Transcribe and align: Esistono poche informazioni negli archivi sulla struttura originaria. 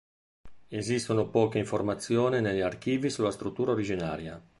Esistono 0.69 1.29
poche 1.29 1.59
informazioni 1.59 2.41
negli 2.41 2.61
archivi 2.61 3.11
sulla 3.11 3.29
struttura 3.29 3.73
originaria. 3.73 4.43